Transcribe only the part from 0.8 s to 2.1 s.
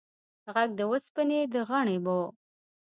اوسپنې د غنړې و.